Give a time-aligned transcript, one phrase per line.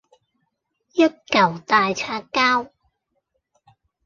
[0.93, 2.71] 一嚿大擦膠